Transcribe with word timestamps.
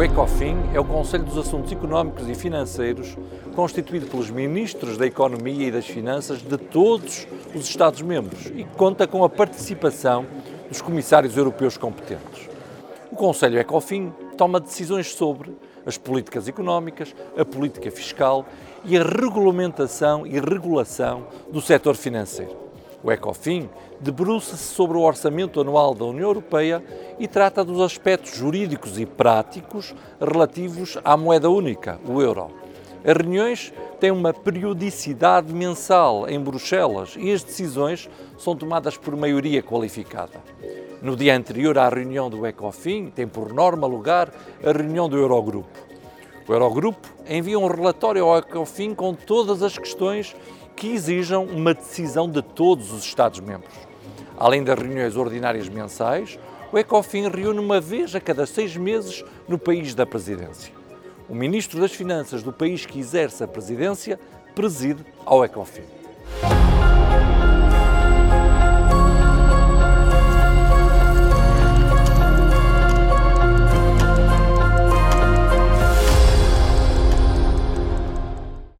O 0.00 0.02
ECOFIN 0.02 0.56
é 0.72 0.80
o 0.80 0.84
Conselho 0.86 1.24
dos 1.24 1.36
Assuntos 1.36 1.70
Económicos 1.70 2.26
e 2.26 2.34
Financeiros, 2.34 3.18
constituído 3.54 4.06
pelos 4.06 4.30
ministros 4.30 4.96
da 4.96 5.04
Economia 5.04 5.68
e 5.68 5.70
das 5.70 5.86
Finanças 5.86 6.40
de 6.40 6.56
todos 6.56 7.28
os 7.54 7.68
Estados-membros 7.68 8.46
e 8.46 8.64
que 8.64 8.76
conta 8.78 9.06
com 9.06 9.22
a 9.22 9.28
participação 9.28 10.24
dos 10.70 10.80
comissários 10.80 11.36
europeus 11.36 11.76
competentes. 11.76 12.48
O 13.12 13.14
Conselho 13.14 13.58
ECOFIN 13.58 14.10
toma 14.38 14.58
decisões 14.58 15.12
sobre 15.12 15.54
as 15.84 15.98
políticas 15.98 16.48
económicas, 16.48 17.14
a 17.36 17.44
política 17.44 17.90
fiscal 17.90 18.46
e 18.86 18.96
a 18.96 19.02
regulamentação 19.02 20.26
e 20.26 20.40
regulação 20.40 21.26
do 21.52 21.60
setor 21.60 21.94
financeiro. 21.94 22.69
O 23.02 23.10
ECOFIN 23.10 23.68
debruça-se 23.98 24.74
sobre 24.74 24.98
o 24.98 25.02
orçamento 25.02 25.60
anual 25.60 25.94
da 25.94 26.04
União 26.04 26.28
Europeia 26.28 26.84
e 27.18 27.26
trata 27.26 27.64
dos 27.64 27.80
aspectos 27.80 28.36
jurídicos 28.36 28.98
e 28.98 29.06
práticos 29.06 29.94
relativos 30.20 30.98
à 31.02 31.16
moeda 31.16 31.48
única, 31.48 31.98
o 32.06 32.20
euro. 32.20 32.50
As 33.02 33.16
reuniões 33.16 33.72
têm 33.98 34.10
uma 34.10 34.34
periodicidade 34.34 35.52
mensal 35.52 36.28
em 36.28 36.38
Bruxelas 36.38 37.14
e 37.18 37.32
as 37.32 37.42
decisões 37.42 38.10
são 38.36 38.54
tomadas 38.54 38.98
por 38.98 39.16
maioria 39.16 39.62
qualificada. 39.62 40.38
No 41.00 41.16
dia 41.16 41.34
anterior 41.34 41.78
à 41.78 41.88
reunião 41.88 42.28
do 42.28 42.46
ECOFIN, 42.46 43.10
tem 43.10 43.26
por 43.26 43.54
norma 43.54 43.86
lugar 43.86 44.30
a 44.62 44.70
reunião 44.70 45.08
do 45.08 45.16
Eurogrupo. 45.16 45.88
O 46.46 46.52
Eurogrupo 46.52 47.08
envia 47.26 47.58
um 47.58 47.66
relatório 47.66 48.24
ao 48.24 48.36
ECOFIN 48.36 48.94
com 48.94 49.14
todas 49.14 49.62
as 49.62 49.78
questões 49.78 50.36
que 50.76 50.92
exijam 50.92 51.44
uma 51.44 51.74
decisão 51.74 52.28
de 52.28 52.42
todos 52.42 52.92
os 52.92 53.04
Estados-membros. 53.04 53.74
Além 54.38 54.64
das 54.64 54.78
reuniões 54.78 55.16
ordinárias 55.16 55.68
mensais, 55.68 56.38
o 56.72 56.78
ECOFIN 56.78 57.28
reúne 57.28 57.58
uma 57.58 57.80
vez 57.80 58.14
a 58.14 58.20
cada 58.20 58.46
seis 58.46 58.76
meses 58.76 59.24
no 59.48 59.58
país 59.58 59.94
da 59.94 60.06
presidência. 60.06 60.72
O 61.28 61.34
Ministro 61.34 61.80
das 61.80 61.92
Finanças 61.92 62.42
do 62.42 62.52
país 62.52 62.86
que 62.86 62.98
exerce 62.98 63.44
a 63.44 63.48
presidência 63.48 64.18
preside 64.54 65.04
ao 65.24 65.44
ECOFIN. 65.44 65.99